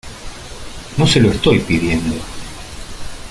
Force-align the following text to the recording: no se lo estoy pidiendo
no 0.97 1.05
se 1.05 1.19
lo 1.19 1.29
estoy 1.29 1.59
pidiendo 1.59 2.15